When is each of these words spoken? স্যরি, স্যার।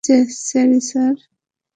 স্যরি, 0.45 0.79
স্যার। 0.81 1.15